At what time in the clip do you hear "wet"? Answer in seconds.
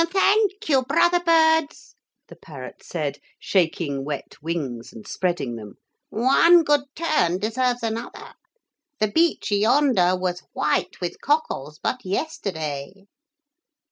4.03-4.33